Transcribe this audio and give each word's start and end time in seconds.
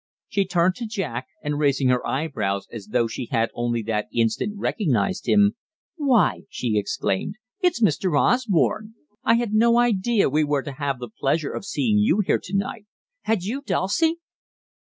She 0.27 0.45
turned 0.45 0.73
to 0.77 0.87
Jack, 0.87 1.27
and, 1.43 1.59
raising 1.59 1.89
her 1.89 2.03
eye 2.07 2.25
brows 2.27 2.67
as 2.71 2.87
though 2.87 3.05
she 3.05 3.27
had 3.27 3.51
only 3.53 3.83
that 3.83 4.07
instant 4.11 4.57
recognized 4.57 5.27
him, 5.27 5.53
"Why," 5.95 6.45
she 6.49 6.75
exclaimed, 6.75 7.35
"it's 7.59 7.83
Mr. 7.83 8.19
Osborne! 8.19 8.95
I 9.23 9.35
had 9.35 9.53
no 9.53 9.77
idea 9.77 10.27
we 10.27 10.43
were 10.43 10.63
to 10.63 10.71
have 10.71 10.97
the 10.97 11.07
pleasure 11.19 11.51
of 11.53 11.65
seeing 11.65 11.99
you 11.99 12.21
here 12.25 12.39
to 12.41 12.57
night 12.57 12.87
had 13.25 13.43
you, 13.43 13.61
Dulcie?" 13.61 14.15